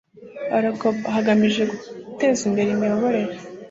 [0.63, 3.33] rgb hagamijwe guteza imbere imiyoborere